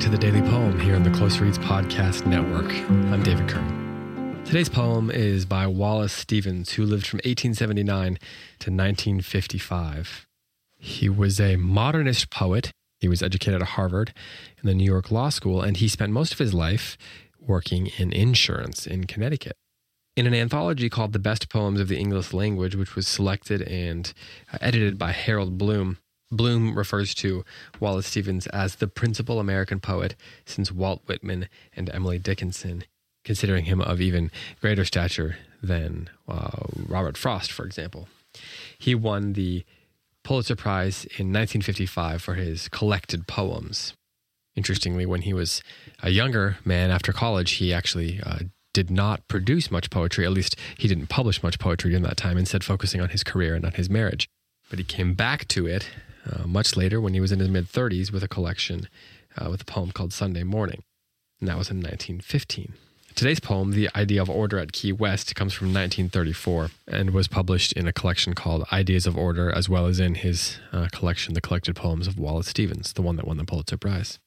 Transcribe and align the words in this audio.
back 0.00 0.10
to 0.10 0.16
the 0.16 0.30
Daily 0.30 0.40
Poem 0.48 0.80
here 0.80 0.96
on 0.96 1.02
the 1.02 1.10
Close 1.10 1.40
Reads 1.40 1.58
Podcast 1.58 2.24
Network. 2.24 2.72
I'm 3.12 3.22
David 3.22 3.46
Kern. 3.50 4.40
Today's 4.46 4.70
poem 4.70 5.10
is 5.10 5.44
by 5.44 5.66
Wallace 5.66 6.14
Stevens, 6.14 6.72
who 6.72 6.86
lived 6.86 7.06
from 7.06 7.18
1879 7.18 8.14
to 8.60 8.70
1955. 8.70 10.26
He 10.78 11.10
was 11.10 11.38
a 11.38 11.56
modernist 11.56 12.30
poet. 12.30 12.70
He 13.00 13.08
was 13.08 13.22
educated 13.22 13.60
at 13.60 13.68
Harvard 13.68 14.14
and 14.58 14.70
the 14.70 14.74
New 14.74 14.86
York 14.86 15.10
Law 15.10 15.28
School, 15.28 15.60
and 15.60 15.76
he 15.76 15.86
spent 15.86 16.12
most 16.12 16.32
of 16.32 16.38
his 16.38 16.54
life 16.54 16.96
working 17.38 17.88
in 17.98 18.10
insurance 18.10 18.86
in 18.86 19.04
Connecticut. 19.04 19.56
In 20.16 20.26
an 20.26 20.34
anthology 20.34 20.88
called 20.88 21.12
The 21.12 21.18
Best 21.18 21.50
Poems 21.50 21.78
of 21.78 21.88
the 21.88 21.98
English 21.98 22.32
Language, 22.32 22.74
which 22.74 22.96
was 22.96 23.06
selected 23.06 23.60
and 23.62 24.14
uh, 24.50 24.56
edited 24.62 24.96
by 24.96 25.12
Harold 25.12 25.58
Bloom, 25.58 25.98
Bloom 26.30 26.76
refers 26.76 27.14
to 27.16 27.44
Wallace 27.80 28.06
Stevens 28.06 28.46
as 28.48 28.76
the 28.76 28.86
principal 28.86 29.40
American 29.40 29.80
poet 29.80 30.14
since 30.44 30.70
Walt 30.70 31.02
Whitman 31.06 31.48
and 31.74 31.90
Emily 31.92 32.18
Dickinson, 32.18 32.84
considering 33.24 33.64
him 33.64 33.80
of 33.80 34.00
even 34.00 34.30
greater 34.60 34.84
stature 34.84 35.36
than 35.62 36.08
uh, 36.28 36.50
Robert 36.86 37.16
Frost, 37.16 37.50
for 37.50 37.64
example. 37.64 38.08
He 38.78 38.94
won 38.94 39.32
the 39.32 39.64
Pulitzer 40.22 40.54
Prize 40.54 41.04
in 41.04 41.32
1955 41.32 42.22
for 42.22 42.34
his 42.34 42.68
collected 42.68 43.26
poems. 43.26 43.94
Interestingly, 44.54 45.06
when 45.06 45.22
he 45.22 45.32
was 45.32 45.62
a 46.02 46.10
younger 46.10 46.58
man 46.64 46.90
after 46.90 47.12
college, 47.12 47.52
he 47.52 47.72
actually 47.72 48.20
uh, 48.24 48.40
did 48.72 48.90
not 48.90 49.26
produce 49.26 49.70
much 49.70 49.90
poetry. 49.90 50.24
At 50.24 50.32
least 50.32 50.56
he 50.78 50.86
didn't 50.86 51.08
publish 51.08 51.42
much 51.42 51.58
poetry 51.58 51.90
during 51.90 52.04
that 52.04 52.16
time, 52.16 52.38
instead, 52.38 52.62
focusing 52.62 53.00
on 53.00 53.08
his 53.08 53.24
career 53.24 53.54
and 53.54 53.64
on 53.64 53.72
his 53.72 53.90
marriage. 53.90 54.28
But 54.68 54.78
he 54.78 54.84
came 54.84 55.14
back 55.14 55.48
to 55.48 55.66
it 55.66 55.88
uh, 56.28 56.46
much 56.46 56.76
later 56.76 57.00
when 57.00 57.14
he 57.14 57.20
was 57.20 57.32
in 57.32 57.38
his 57.38 57.48
mid 57.48 57.66
30s 57.66 58.12
with 58.12 58.22
a 58.22 58.28
collection 58.28 58.88
uh, 59.36 59.48
with 59.50 59.62
a 59.62 59.64
poem 59.64 59.92
called 59.92 60.12
Sunday 60.12 60.42
Morning. 60.42 60.82
And 61.40 61.48
that 61.48 61.58
was 61.58 61.70
in 61.70 61.78
1915. 61.78 62.74
Today's 63.14 63.40
poem, 63.40 63.72
The 63.72 63.90
Idea 63.94 64.22
of 64.22 64.30
Order 64.30 64.58
at 64.58 64.72
Key 64.72 64.92
West, 64.92 65.34
comes 65.34 65.52
from 65.52 65.68
1934 65.68 66.70
and 66.88 67.10
was 67.10 67.28
published 67.28 67.72
in 67.72 67.86
a 67.88 67.92
collection 67.92 68.34
called 68.34 68.64
Ideas 68.72 69.06
of 69.06 69.16
Order, 69.16 69.50
as 69.50 69.68
well 69.68 69.86
as 69.86 69.98
in 69.98 70.14
his 70.14 70.58
uh, 70.72 70.88
collection, 70.92 71.34
The 71.34 71.40
Collected 71.40 71.76
Poems 71.76 72.06
of 72.06 72.18
Wallace 72.18 72.48
Stevens, 72.48 72.92
the 72.92 73.02
one 73.02 73.16
that 73.16 73.26
won 73.26 73.36
the 73.36 73.44
Pulitzer 73.44 73.76
Prize. 73.76 74.18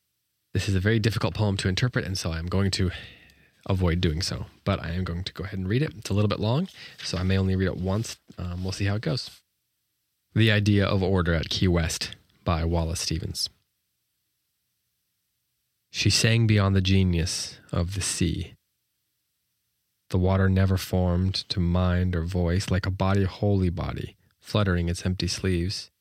This 0.54 0.70
is 0.70 0.76
a 0.76 0.80
very 0.80 1.00
difficult 1.00 1.34
poem 1.34 1.58
to 1.58 1.70
interpret, 1.70 2.06
and 2.06 2.18
so 2.18 2.32
I'm 2.32 2.46
going 2.46 2.72
to 2.72 2.92
avoid 3.66 4.02
doing 4.02 4.22
so. 4.22 4.46
But 4.66 4.84
I 4.84 4.92
am 4.92 5.04
going 5.04 5.24
to 5.24 5.34
go 5.34 5.46
ahead 5.46 5.58
and 5.58 5.68
read 5.68 5.82
it. 5.82 5.94
It's 5.98 6.10
a 6.10 6.14
little 6.14 6.30
bit 6.30 6.40
long, 6.40 6.68
so 7.04 7.18
I 7.18 7.24
may 7.24 7.38
only 7.38 7.56
read 7.56 7.68
it 7.68 7.78
once. 7.78 8.18
Um, 8.38 8.64
we'll 8.64 8.74
see 8.74 8.86
how 8.86 8.96
it 8.96 9.02
goes. 9.02 9.43
The 10.36 10.52
Idea 10.52 10.84
of 10.84 11.04
Order 11.04 11.36
at 11.36 11.50
Key 11.50 11.68
West 11.68 12.16
by 12.44 12.66
Wallace 12.66 13.02
Stevens. 13.02 13.52
She 15.92 16.10
sang 16.10 16.48
beyond 16.48 16.76
the 16.76 16.82
genius 16.82 17.60
of 17.72 17.94
the 17.94 18.02
sea. 18.02 18.56
The 20.10 20.18
water 20.18 20.50
never 20.50 20.76
formed 20.76 21.36
to 21.50 21.60
mind 21.60 22.16
or 22.16 22.24
voice 22.24 22.72
like 22.72 22.88
a 22.88 22.90
body 22.90 23.26
wholly 23.26 23.70
body, 23.70 24.16
fluttering 24.40 24.90
its 24.90 25.06
empty 25.06 25.28
sleeves. 25.28 25.92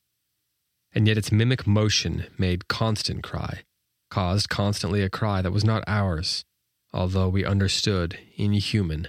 And 0.94 1.06
yet 1.06 1.19
its 1.19 1.30
mimic 1.30 1.67
motion 1.67 2.24
made 2.39 2.69
constant 2.69 3.22
cry, 3.22 3.64
caused 4.11 4.48
constantly 4.48 5.02
a 5.02 5.11
cry 5.11 5.42
that 5.42 5.52
was 5.52 5.62
not 5.62 5.84
ours, 5.86 6.46
although 6.91 7.28
we 7.28 7.44
understood, 7.44 8.19
inhuman, 8.36 9.08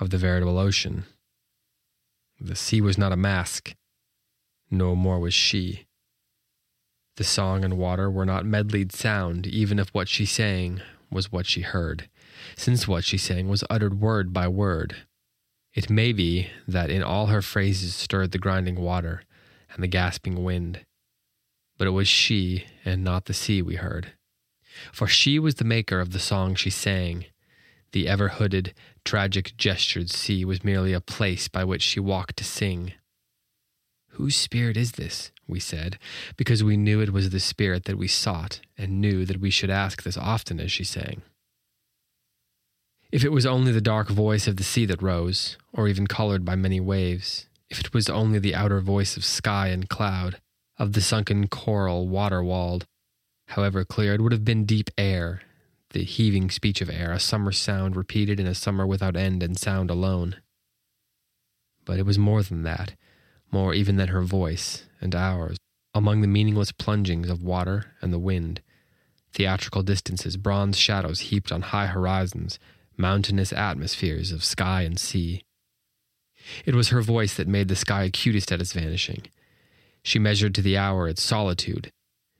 of 0.00 0.10
the 0.10 0.18
veritable 0.18 0.58
ocean. 0.58 1.04
The 2.40 2.56
sea 2.56 2.80
was 2.80 2.98
not 2.98 3.12
a 3.12 3.16
mask, 3.16 3.76
no 4.70 4.94
more 4.94 5.18
was 5.18 5.34
she. 5.34 5.86
The 7.16 7.24
song 7.24 7.64
and 7.64 7.76
water 7.76 8.10
were 8.10 8.24
not 8.24 8.46
medleyed 8.46 8.92
sound, 8.92 9.46
even 9.46 9.78
if 9.78 9.90
what 9.90 10.08
she 10.08 10.24
sang 10.24 10.80
was 11.10 11.32
what 11.32 11.46
she 11.46 11.62
heard, 11.62 12.08
since 12.56 12.88
what 12.88 13.04
she 13.04 13.18
sang 13.18 13.48
was 13.48 13.64
uttered 13.68 14.00
word 14.00 14.32
by 14.32 14.48
word. 14.48 14.96
It 15.74 15.90
may 15.90 16.12
be 16.12 16.48
that 16.66 16.90
in 16.90 17.02
all 17.02 17.26
her 17.26 17.42
phrases 17.42 17.94
stirred 17.94 18.32
the 18.32 18.38
grinding 18.38 18.80
water 18.80 19.22
and 19.72 19.82
the 19.82 19.88
gasping 19.88 20.42
wind, 20.42 20.84
but 21.76 21.86
it 21.86 21.90
was 21.90 22.08
she 22.08 22.66
and 22.84 23.04
not 23.04 23.26
the 23.26 23.34
sea 23.34 23.62
we 23.62 23.76
heard. 23.76 24.12
For 24.92 25.06
she 25.06 25.38
was 25.38 25.56
the 25.56 25.64
maker 25.64 26.00
of 26.00 26.12
the 26.12 26.18
song 26.18 26.54
she 26.54 26.70
sang. 26.70 27.26
The 27.92 28.08
ever 28.08 28.28
hooded, 28.28 28.72
tragic 29.04 29.56
gestured 29.56 30.10
sea 30.10 30.44
was 30.44 30.64
merely 30.64 30.92
a 30.92 31.00
place 31.00 31.48
by 31.48 31.64
which 31.64 31.82
she 31.82 32.00
walked 32.00 32.36
to 32.36 32.44
sing. 32.44 32.94
Whose 34.20 34.36
spirit 34.36 34.76
is 34.76 34.92
this? 34.92 35.32
we 35.48 35.58
said, 35.60 35.98
because 36.36 36.62
we 36.62 36.76
knew 36.76 37.00
it 37.00 37.10
was 37.10 37.30
the 37.30 37.40
spirit 37.40 37.86
that 37.86 37.96
we 37.96 38.06
sought, 38.06 38.60
and 38.76 39.00
knew 39.00 39.24
that 39.24 39.40
we 39.40 39.48
should 39.48 39.70
ask 39.70 40.02
this 40.02 40.18
often 40.18 40.60
as 40.60 40.70
she 40.70 40.84
sang. 40.84 41.22
If 43.10 43.24
it 43.24 43.32
was 43.32 43.46
only 43.46 43.72
the 43.72 43.80
dark 43.80 44.10
voice 44.10 44.46
of 44.46 44.58
the 44.58 44.62
sea 44.62 44.84
that 44.84 45.00
rose, 45.00 45.56
or 45.72 45.88
even 45.88 46.06
colored 46.06 46.44
by 46.44 46.54
many 46.54 46.80
waves, 46.80 47.46
if 47.70 47.80
it 47.80 47.94
was 47.94 48.10
only 48.10 48.38
the 48.38 48.54
outer 48.54 48.82
voice 48.82 49.16
of 49.16 49.24
sky 49.24 49.68
and 49.68 49.88
cloud, 49.88 50.38
of 50.76 50.92
the 50.92 51.00
sunken 51.00 51.48
coral 51.48 52.06
water 52.06 52.44
walled, 52.44 52.84
however 53.48 53.86
clear, 53.86 54.12
it 54.12 54.20
would 54.20 54.32
have 54.32 54.44
been 54.44 54.66
deep 54.66 54.90
air, 54.98 55.40
the 55.94 56.04
heaving 56.04 56.50
speech 56.50 56.82
of 56.82 56.90
air, 56.90 57.10
a 57.10 57.18
summer 57.18 57.52
sound 57.52 57.96
repeated 57.96 58.38
in 58.38 58.46
a 58.46 58.54
summer 58.54 58.86
without 58.86 59.16
end 59.16 59.42
and 59.42 59.58
sound 59.58 59.90
alone. 59.90 60.36
But 61.86 61.98
it 61.98 62.04
was 62.04 62.18
more 62.18 62.42
than 62.42 62.64
that 62.64 62.92
more 63.50 63.74
even 63.74 63.96
than 63.96 64.08
her 64.08 64.22
voice 64.22 64.84
and 65.00 65.14
ours, 65.14 65.56
among 65.94 66.20
the 66.20 66.28
meaningless 66.28 66.72
plungings 66.72 67.28
of 67.28 67.42
water 67.42 67.92
and 68.00 68.12
the 68.12 68.18
wind, 68.18 68.60
theatrical 69.32 69.82
distances, 69.82 70.36
bronze 70.36 70.78
shadows 70.78 71.20
heaped 71.20 71.52
on 71.52 71.62
high 71.62 71.86
horizons, 71.86 72.58
mountainous 72.96 73.52
atmospheres 73.52 74.32
of 74.32 74.44
sky 74.44 74.82
and 74.82 74.98
sea. 74.98 75.42
It 76.64 76.74
was 76.74 76.88
her 76.88 77.02
voice 77.02 77.34
that 77.34 77.48
made 77.48 77.68
the 77.68 77.76
sky 77.76 78.04
acutest 78.04 78.50
at 78.52 78.60
its 78.60 78.72
vanishing. 78.72 79.22
She 80.02 80.18
measured 80.18 80.54
to 80.54 80.62
the 80.62 80.76
hour 80.76 81.08
its 81.08 81.22
solitude. 81.22 81.90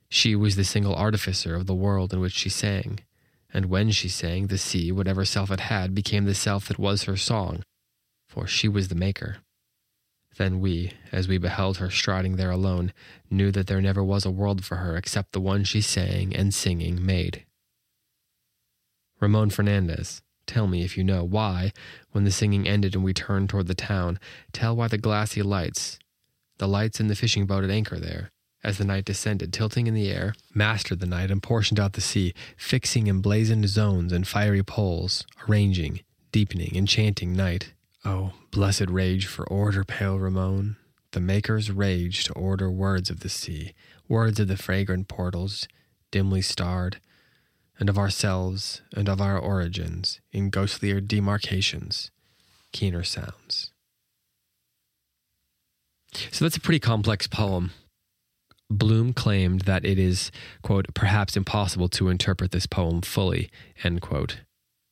She 0.08 0.34
was 0.34 0.56
the 0.56 0.64
single 0.64 0.94
artificer 0.94 1.54
of 1.54 1.66
the 1.66 1.74
world 1.74 2.12
in 2.12 2.20
which 2.20 2.32
she 2.32 2.48
sang, 2.48 3.00
and 3.52 3.66
when 3.66 3.90
she 3.90 4.08
sang, 4.08 4.46
the 4.46 4.58
sea, 4.58 4.90
whatever 4.90 5.24
self 5.24 5.50
it 5.50 5.60
had, 5.60 5.94
became 5.94 6.24
the 6.24 6.34
self 6.34 6.68
that 6.68 6.78
was 6.78 7.04
her 7.04 7.16
song, 7.16 7.62
for 8.28 8.46
she 8.46 8.68
was 8.68 8.88
the 8.88 8.94
maker. 8.94 9.38
Then 10.36 10.60
we, 10.60 10.92
as 11.12 11.28
we 11.28 11.38
beheld 11.38 11.78
her 11.78 11.90
striding 11.90 12.36
there 12.36 12.50
alone, 12.50 12.92
knew 13.30 13.50
that 13.50 13.66
there 13.66 13.80
never 13.80 14.02
was 14.02 14.24
a 14.24 14.30
world 14.30 14.64
for 14.64 14.76
her 14.76 14.96
except 14.96 15.32
the 15.32 15.40
one 15.40 15.64
she 15.64 15.80
sang 15.80 16.34
and 16.34 16.54
singing 16.54 17.04
made. 17.04 17.44
Ramon 19.20 19.50
Fernandez, 19.50 20.22
tell 20.46 20.66
me 20.66 20.82
if 20.82 20.96
you 20.96 21.04
know 21.04 21.24
why, 21.24 21.72
when 22.12 22.24
the 22.24 22.30
singing 22.30 22.66
ended 22.66 22.94
and 22.94 23.04
we 23.04 23.12
turned 23.12 23.50
toward 23.50 23.66
the 23.66 23.74
town, 23.74 24.18
tell 24.52 24.74
why 24.74 24.88
the 24.88 24.98
glassy 24.98 25.42
lights, 25.42 25.98
the 26.58 26.68
lights 26.68 27.00
in 27.00 27.08
the 27.08 27.14
fishing 27.14 27.44
boat 27.44 27.64
at 27.64 27.70
anchor 27.70 27.98
there, 27.98 28.30
as 28.62 28.78
the 28.78 28.84
night 28.84 29.04
descended, 29.04 29.52
tilting 29.52 29.86
in 29.86 29.94
the 29.94 30.10
air, 30.10 30.34
mastered 30.54 31.00
the 31.00 31.06
night 31.06 31.30
and 31.30 31.42
portioned 31.42 31.80
out 31.80 31.94
the 31.94 32.00
sea, 32.00 32.34
fixing 32.56 33.08
emblazoned 33.08 33.68
zones 33.68 34.12
and 34.12 34.26
fiery 34.26 34.62
poles, 34.62 35.26
arranging, 35.48 36.00
deepening, 36.32 36.76
enchanting 36.76 37.34
night. 37.34 37.72
Oh, 38.04 38.32
blessed 38.50 38.88
rage 38.88 39.26
for 39.26 39.46
order, 39.48 39.84
pale 39.84 40.18
Ramon, 40.18 40.76
the 41.12 41.20
maker's 41.20 41.70
rage 41.70 42.24
to 42.24 42.32
order 42.32 42.70
words 42.70 43.10
of 43.10 43.20
the 43.20 43.28
sea, 43.28 43.74
words 44.08 44.40
of 44.40 44.48
the 44.48 44.56
fragrant 44.56 45.06
portals, 45.06 45.68
dimly 46.10 46.40
starred, 46.40 46.98
and 47.78 47.90
of 47.90 47.98
ourselves 47.98 48.80
and 48.94 49.08
of 49.08 49.20
our 49.20 49.38
origins 49.38 50.20
in 50.32 50.50
ghostlier 50.50 51.06
demarcations, 51.06 52.10
keener 52.72 53.04
sounds. 53.04 53.72
So 56.32 56.44
that's 56.44 56.56
a 56.56 56.60
pretty 56.60 56.80
complex 56.80 57.26
poem. 57.26 57.70
Bloom 58.70 59.12
claimed 59.12 59.62
that 59.62 59.84
it 59.84 59.98
is, 59.98 60.30
quote, 60.62 60.86
perhaps 60.94 61.36
impossible 61.36 61.88
to 61.90 62.08
interpret 62.08 62.52
this 62.52 62.66
poem 62.66 63.02
fully, 63.02 63.50
end 63.84 64.00
quote 64.00 64.40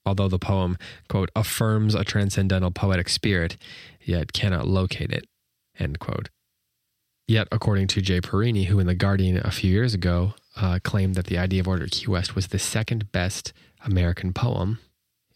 although 0.08 0.28
the 0.28 0.38
poem, 0.38 0.76
quote, 1.08 1.30
affirms 1.36 1.94
a 1.94 2.02
transcendental 2.02 2.70
poetic 2.70 3.08
spirit, 3.08 3.56
yet 4.02 4.32
cannot 4.32 4.66
locate 4.66 5.12
it, 5.12 5.26
end 5.78 5.98
quote. 6.00 6.30
Yet, 7.28 7.46
according 7.52 7.88
to 7.88 8.00
Jay 8.00 8.20
Parini, 8.22 8.64
who 8.66 8.80
in 8.80 8.86
The 8.86 8.94
Guardian 8.94 9.36
a 9.44 9.50
few 9.50 9.70
years 9.70 9.92
ago 9.92 10.32
uh, 10.56 10.78
claimed 10.82 11.14
that 11.14 11.26
the 11.26 11.36
idea 11.38 11.60
of 11.60 11.68
Order 11.68 11.86
Key 11.90 12.06
West 12.06 12.34
was 12.34 12.48
the 12.48 12.58
second 12.58 13.12
best 13.12 13.52
American 13.84 14.32
poem, 14.32 14.78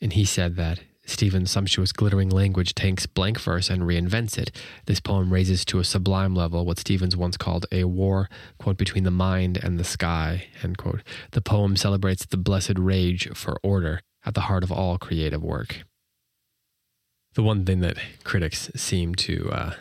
and 0.01 0.15
he 0.15 0.25
said 0.25 0.57
that 0.57 0.81
Stevens' 1.05 1.51
sumptuous 1.51 1.93
glittering 1.93 2.31
language 2.31 2.75
takes 2.75 3.07
blank 3.07 3.39
verse 3.39 3.69
and 3.69 3.83
reinvents 3.83 4.39
it. 4.39 4.57
This 4.87 5.01
poem 5.01 5.33
raises 5.33 5.65
to 5.67 5.81
a 5.81 5.85
sublime 5.85 6.35
level 6.35 6.65
what 6.65 6.79
Stevens 6.79 7.17
once 7.17 7.37
called 7.37 7.67
a 7.73 7.85
war, 7.85 8.29
quote, 8.59 8.77
between 8.77 9.05
the 9.05 9.11
mind 9.11 9.59
and 9.63 9.79
the 9.79 9.85
sky, 9.85 10.47
end 10.63 10.79
quote. 10.79 11.03
The 11.33 11.43
poem 11.43 11.77
celebrates 11.77 12.25
the 12.25 12.37
blessed 12.37 12.79
rage 12.79 13.29
for 13.35 13.59
order, 13.63 14.01
at 14.25 14.35
the 14.35 14.43
heart 14.43 14.63
of 14.63 14.73
all 14.73 14.99
creative 14.99 15.43
work. 15.43 15.85
The 17.35 17.43
one 17.43 17.65
thing 17.65 17.81
that 17.81 17.97
critics 18.25 18.71
seem 18.75 19.15
to 19.17 19.51
uh, 19.51 19.75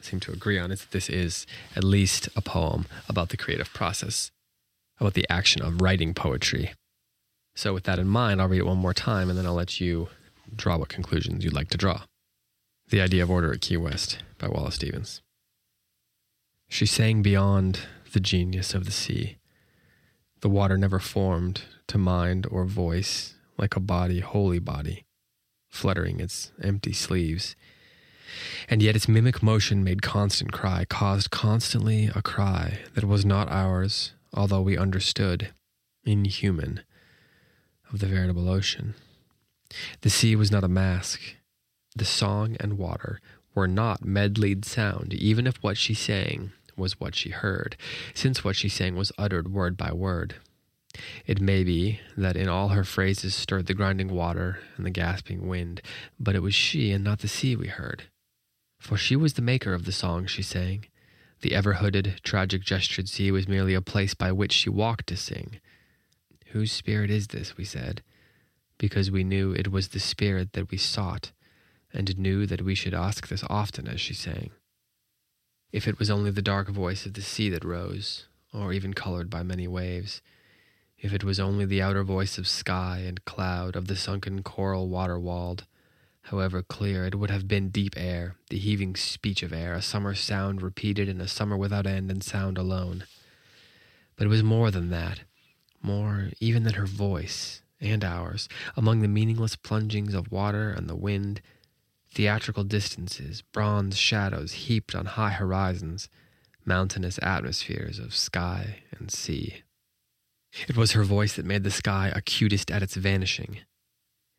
seem 0.00 0.20
to 0.20 0.32
agree 0.32 0.58
on 0.58 0.70
is 0.70 0.80
that 0.80 0.90
this 0.92 1.08
is 1.08 1.46
at 1.74 1.84
least 1.84 2.28
a 2.36 2.40
poem 2.40 2.86
about 3.08 3.28
the 3.28 3.36
creative 3.36 3.72
process. 3.72 4.30
about 4.98 5.12
the 5.12 5.26
action 5.28 5.60
of 5.60 5.82
writing 5.82 6.14
poetry. 6.14 6.72
So, 7.54 7.74
with 7.74 7.84
that 7.84 7.98
in 7.98 8.08
mind, 8.08 8.40
I'll 8.40 8.48
read 8.48 8.60
it 8.60 8.66
one 8.66 8.78
more 8.78 8.94
time 8.94 9.28
and 9.28 9.38
then 9.38 9.44
I'll 9.46 9.54
let 9.54 9.80
you 9.80 10.08
draw 10.54 10.78
what 10.78 10.88
conclusions 10.88 11.44
you'd 11.44 11.52
like 11.52 11.68
to 11.70 11.78
draw. 11.78 12.02
The 12.88 13.00
Idea 13.00 13.22
of 13.22 13.30
Order 13.30 13.52
at 13.52 13.60
Key 13.60 13.76
West 13.76 14.18
by 14.38 14.48
Wallace 14.48 14.76
Stevens. 14.76 15.20
She 16.68 16.86
sang 16.86 17.22
beyond 17.22 17.80
the 18.12 18.20
genius 18.20 18.74
of 18.74 18.84
the 18.84 18.90
sea. 18.90 19.36
The 20.40 20.48
water 20.48 20.76
never 20.78 20.98
formed 20.98 21.62
to 21.88 21.98
mind 21.98 22.46
or 22.50 22.64
voice 22.64 23.35
like 23.58 23.76
a 23.76 23.80
body, 23.80 24.20
wholly 24.20 24.58
body, 24.58 25.04
fluttering 25.68 26.20
its 26.20 26.52
empty 26.62 26.92
sleeves. 26.92 27.56
And 28.68 28.82
yet 28.82 28.96
its 28.96 29.08
mimic 29.08 29.42
motion 29.42 29.84
made 29.84 30.02
constant 30.02 30.52
cry, 30.52 30.84
caused 30.84 31.30
constantly 31.30 32.10
a 32.14 32.22
cry 32.22 32.80
that 32.94 33.04
was 33.04 33.24
not 33.24 33.50
ours, 33.50 34.12
although 34.34 34.62
we 34.62 34.76
understood, 34.76 35.52
inhuman, 36.04 36.82
of 37.92 38.00
the 38.00 38.06
veritable 38.06 38.48
ocean. 38.48 38.94
The 40.02 40.10
sea 40.10 40.36
was 40.36 40.50
not 40.50 40.64
a 40.64 40.68
mask. 40.68 41.20
The 41.94 42.04
song 42.04 42.56
and 42.60 42.78
water 42.78 43.20
were 43.54 43.68
not 43.68 44.04
medleyed 44.04 44.64
sound, 44.64 45.14
even 45.14 45.46
if 45.46 45.56
what 45.62 45.76
she 45.76 45.94
sang 45.94 46.52
was 46.76 47.00
what 47.00 47.14
she 47.14 47.30
heard, 47.30 47.76
since 48.12 48.44
what 48.44 48.56
she 48.56 48.68
sang 48.68 48.96
was 48.96 49.12
uttered 49.16 49.52
word 49.52 49.76
by 49.76 49.92
word. 49.92 50.36
It 51.26 51.40
may 51.40 51.64
be 51.64 52.00
that 52.16 52.36
in 52.36 52.48
all 52.48 52.68
her 52.68 52.84
phrases 52.84 53.34
stirred 53.34 53.66
the 53.66 53.74
grinding 53.74 54.08
water 54.08 54.60
and 54.76 54.86
the 54.86 54.90
gasping 54.90 55.48
wind, 55.48 55.82
but 56.18 56.34
it 56.34 56.42
was 56.42 56.54
she 56.54 56.92
and 56.92 57.04
not 57.04 57.20
the 57.20 57.28
sea 57.28 57.56
we 57.56 57.68
heard. 57.68 58.04
For 58.78 58.96
she 58.96 59.16
was 59.16 59.34
the 59.34 59.42
maker 59.42 59.74
of 59.74 59.84
the 59.84 59.92
song 59.92 60.26
she 60.26 60.42
sang. 60.42 60.86
The 61.40 61.54
ever 61.54 61.74
hooded, 61.74 62.20
tragic 62.22 62.62
gestured 62.62 63.08
sea 63.08 63.30
was 63.30 63.48
merely 63.48 63.74
a 63.74 63.82
place 63.82 64.14
by 64.14 64.32
which 64.32 64.52
she 64.52 64.70
walked 64.70 65.08
to 65.08 65.16
sing. 65.16 65.60
Whose 66.48 66.72
spirit 66.72 67.10
is 67.10 67.28
this? 67.28 67.56
we 67.56 67.64
said, 67.64 68.02
because 68.78 69.10
we 69.10 69.24
knew 69.24 69.52
it 69.52 69.70
was 69.70 69.88
the 69.88 70.00
spirit 70.00 70.52
that 70.52 70.70
we 70.70 70.78
sought, 70.78 71.32
and 71.92 72.18
knew 72.18 72.46
that 72.46 72.62
we 72.62 72.74
should 72.74 72.94
ask 72.94 73.28
this 73.28 73.44
often 73.50 73.88
as 73.88 74.00
she 74.00 74.14
sang. 74.14 74.50
If 75.72 75.86
it 75.86 75.98
was 75.98 76.10
only 76.10 76.30
the 76.30 76.42
dark 76.42 76.68
voice 76.68 77.04
of 77.06 77.14
the 77.14 77.22
sea 77.22 77.50
that 77.50 77.64
rose, 77.64 78.26
or 78.52 78.72
even 78.72 78.94
colored 78.94 79.28
by 79.28 79.42
many 79.42 79.68
waves, 79.68 80.22
if 80.98 81.12
it 81.12 81.24
was 81.24 81.40
only 81.40 81.64
the 81.64 81.82
outer 81.82 82.02
voice 82.02 82.38
of 82.38 82.48
sky 82.48 83.04
and 83.06 83.24
cloud, 83.24 83.76
of 83.76 83.86
the 83.86 83.96
sunken 83.96 84.42
coral 84.42 84.88
water 84.88 85.18
walled, 85.18 85.66
however 86.22 86.62
clear, 86.62 87.04
it 87.06 87.14
would 87.14 87.30
have 87.30 87.46
been 87.46 87.68
deep 87.68 87.94
air, 87.96 88.36
the 88.50 88.58
heaving 88.58 88.96
speech 88.96 89.42
of 89.42 89.52
air, 89.52 89.74
a 89.74 89.82
summer 89.82 90.14
sound 90.14 90.62
repeated 90.62 91.08
in 91.08 91.20
a 91.20 91.28
summer 91.28 91.56
without 91.56 91.86
end 91.86 92.10
and 92.10 92.22
sound 92.22 92.58
alone. 92.58 93.04
But 94.16 94.26
it 94.26 94.30
was 94.30 94.42
more 94.42 94.70
than 94.70 94.90
that 94.90 95.20
more 95.86 96.30
even 96.40 96.64
than 96.64 96.74
her 96.74 96.86
voice 96.86 97.62
and 97.80 98.04
ours, 98.04 98.48
among 98.76 99.00
the 99.00 99.08
meaningless 99.08 99.56
plungings 99.56 100.14
of 100.14 100.32
water 100.32 100.70
and 100.70 100.88
the 100.88 100.96
wind, 100.96 101.40
theatrical 102.10 102.64
distances, 102.64 103.42
bronze 103.42 103.96
shadows 103.96 104.52
heaped 104.52 104.94
on 104.94 105.06
high 105.06 105.30
horizons, 105.30 106.08
mountainous 106.64 107.18
atmospheres 107.22 107.98
of 107.98 108.14
sky 108.14 108.82
and 108.98 109.10
sea. 109.10 109.62
It 110.68 110.76
was 110.76 110.92
her 110.92 111.04
voice 111.04 111.34
that 111.36 111.44
made 111.44 111.64
the 111.64 111.70
sky 111.70 112.12
acutest 112.14 112.70
at 112.70 112.82
its 112.82 112.96
vanishing. 112.96 113.60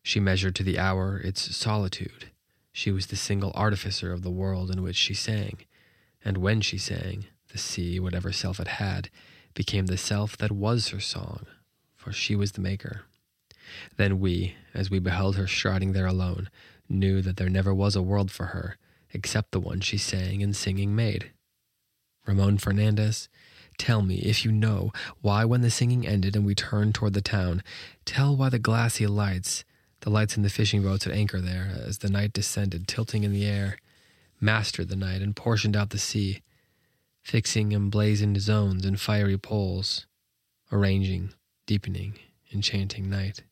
She 0.04 0.19
measured 0.19 0.56
to 0.56 0.64
the 0.64 0.80
hour 0.80 1.18
its 1.19 1.56
solitude. 1.56 2.31
She 2.72 2.92
was 2.92 3.08
the 3.08 3.16
single 3.16 3.52
artificer 3.56 4.12
of 4.12 4.22
the 4.22 4.31
world 4.31 4.72
in 4.72 4.81
which 4.84 4.96
she 4.96 5.14
sang, 5.14 5.60
and 6.24 6.38
when 6.38 6.62
she 6.62 6.78
sang, 6.78 7.25
the 7.50 7.58
sea, 7.58 8.00
whatever 8.00 8.31
self 8.31 8.60
it 8.60 8.68
had, 8.68 9.10
became 9.54 9.88
the 9.88 9.98
self 9.98 10.38
that 10.38 10.52
was 10.52 10.90
her 10.90 11.00
song, 11.00 11.46
for 11.96 12.12
she 12.12 12.36
was 12.36 12.54
the 12.54 12.62
maker. 12.62 13.02
Then 13.98 14.20
we, 14.20 14.56
as 14.74 14.90
we 14.90 15.00
beheld 15.00 15.36
her 15.36 15.48
striding 15.48 15.94
there 15.94 16.06
alone, 16.06 16.50
knew 16.90 17.22
that 17.22 17.38
there 17.38 17.50
never 17.50 17.74
was 17.74 17.96
a 17.96 18.02
world 18.02 18.31
for 18.31 18.48
her 18.48 18.78
except 19.13 19.52
the 19.52 19.60
one 19.60 19.81
she 19.81 19.98
sang 19.98 20.44
and 20.44 20.56
singing 20.56 20.96
made. 20.96 21.31
Ramon 22.25 22.58
Fernandez, 22.58 23.30
tell 23.77 24.01
me, 24.01 24.18
if 24.19 24.44
you 24.44 24.51
know, 24.51 24.91
why 25.21 25.45
when 25.45 25.62
the 25.62 25.69
singing 25.69 26.07
ended 26.07 26.35
and 26.35 26.45
we 26.45 26.56
turned 26.56 26.95
toward 26.95 27.13
the 27.13 27.21
town, 27.21 27.63
tell 28.06 28.35
why 28.35 28.50
the 28.50 28.59
glassy 28.59 29.07
lights, 29.07 29.63
the 30.01 30.09
lights 30.09 30.38
in 30.38 30.44
the 30.44 30.50
fishing 30.50 30.83
boats 30.83 31.07
at 31.07 31.13
anchor 31.13 31.41
there, 31.41 31.71
as 31.85 32.00
the 32.00 32.09
night 32.09 32.33
descended, 32.33 32.88
tilting 32.88 33.24
in 33.24 33.33
the 33.33 33.45
air, 33.45 33.77
mastered 34.39 34.89
the 34.89 34.95
night 34.95 35.21
and 35.21 35.35
portioned 35.35 35.75
out 35.75 35.89
the 35.89 35.97
sea, 35.97 36.41
fixing 37.21 37.74
emblazoned 37.74 38.39
zones 38.39 38.85
and 38.85 39.00
fiery 39.00 39.38
poles, 39.38 40.06
arranging, 40.71 41.33
deepening, 41.65 42.13
enchanting 42.53 43.09
night. 43.09 43.44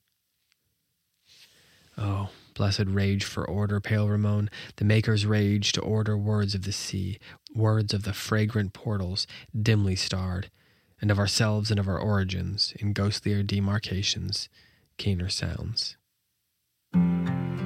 Oh, 1.98 2.30
blessed 2.56 2.86
rage 2.88 3.24
for 3.24 3.48
order, 3.48 3.80
pale 3.80 4.10
Ramon, 4.10 4.50
the 4.78 4.86
maker's 4.86 5.26
rage 5.26 5.72
to 5.74 5.82
order 5.82 6.18
words 6.18 6.56
of 6.56 6.64
the 6.64 6.72
sea, 6.72 7.20
words 7.54 7.94
of 7.94 8.04
the 8.04 8.14
fragrant 8.14 8.74
portals, 8.74 9.28
dimly 9.56 9.96
starred, 9.96 10.50
and 11.00 11.12
of 11.12 11.20
ourselves 11.20 11.70
and 11.70 11.80
of 11.80 11.88
our 11.88 12.00
origins, 12.00 12.74
in 12.80 12.94
ghostlier 12.94 13.46
demarcations, 13.46 14.50
keener 14.98 15.30
sounds. 15.30 15.98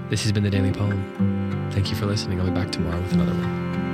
This 0.09 0.23
has 0.23 0.31
been 0.31 0.43
the 0.43 0.49
Daily 0.49 0.71
Poem. 0.71 1.69
Thank 1.71 1.89
you 1.89 1.95
for 1.95 2.07
listening. 2.07 2.39
I'll 2.41 2.47
be 2.47 2.51
back 2.51 2.71
tomorrow 2.71 2.99
with 2.99 3.13
another 3.13 3.31
one. 3.31 3.88